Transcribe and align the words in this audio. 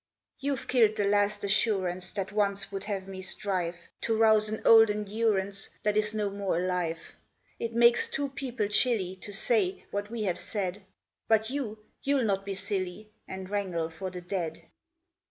"You've 0.39 0.67
killed 0.67 0.95
the 0.95 1.05
last 1.05 1.43
assurance 1.43 2.11
That 2.13 2.31
once 2.31 2.71
would 2.71 2.85
have 2.85 3.07
me 3.07 3.21
strive 3.21 3.87
To 4.01 4.17
rouse 4.17 4.49
an 4.49 4.59
old 4.65 4.89
endurance 4.89 5.69
That 5.83 5.95
is 5.95 6.15
no 6.15 6.31
more 6.31 6.57
alive. 6.57 7.13
It 7.59 7.75
makes 7.75 8.09
two 8.09 8.29
people 8.29 8.67
chilly 8.67 9.15
To 9.17 9.31
say 9.31 9.85
what 9.91 10.09
we 10.09 10.23
have 10.23 10.39
said, 10.39 10.83
But 11.27 11.51
you 11.51 11.85
you'll 12.01 12.23
not 12.23 12.45
be 12.45 12.55
silly 12.55 13.11
And 13.27 13.47
wrangle 13.47 13.91
for 13.91 14.09
the 14.09 14.21
dead. 14.21 14.63